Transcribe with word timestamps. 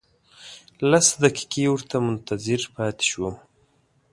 لس 0.91 1.07
دقیقې 1.23 1.65
ورته 1.71 1.95
منتظر 2.05 2.61
پاتې 2.75 3.05
شوم. 3.11 3.35